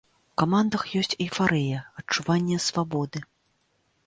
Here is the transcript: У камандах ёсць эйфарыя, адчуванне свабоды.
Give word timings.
У 0.29 0.37
камандах 0.41 0.85
ёсць 1.01 1.13
эйфарыя, 1.25 1.83
адчуванне 2.01 2.57
свабоды. 2.71 3.19